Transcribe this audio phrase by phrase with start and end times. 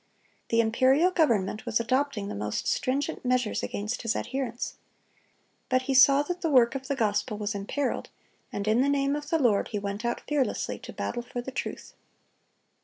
[0.49, 4.73] The imperial government was adopting the most stringent measures against his adherents.
[5.69, 8.09] But he saw that the work of the gospel was imperiled,
[8.51, 11.51] and in the name of the Lord he went out fearlessly to battle for the
[11.51, 11.93] truth.